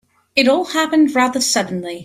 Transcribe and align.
It 0.35 0.47
all 0.47 0.65
happened 0.65 1.13
rather 1.13 1.39
suddenly. 1.39 1.99